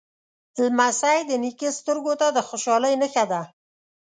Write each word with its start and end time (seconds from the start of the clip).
لمسی 0.63 1.19
د 1.29 1.31
نیکه 1.43 1.69
سترګو 1.79 2.13
ته 2.21 2.27
د 2.31 2.37
خوشحالۍ 2.47 2.93
نښه 3.01 3.25
ده. 3.31 3.41